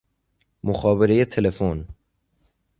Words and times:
مخابره 0.63 1.25
تلفن 1.25 1.85